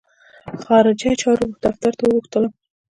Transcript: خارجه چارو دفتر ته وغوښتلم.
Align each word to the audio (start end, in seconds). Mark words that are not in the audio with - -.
خارجه 0.63 1.09
چارو 1.21 1.45
دفتر 1.63 1.91
ته 1.97 2.03
وغوښتلم. 2.07 2.53